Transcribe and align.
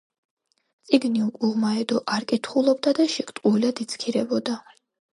წიგნი 0.89 1.21
უკუღმა 1.25 1.75
ედო, 1.83 2.01
არ 2.15 2.27
კითხულობდა 2.33 2.97
და 3.03 3.09
შიგ 3.19 3.33
ტყუილად 3.39 3.87
იცქირებოდა. 3.89 4.63